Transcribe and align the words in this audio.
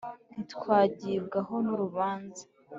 ntitwagibwaho 0.33 1.55
n'urubanza. 1.65 2.43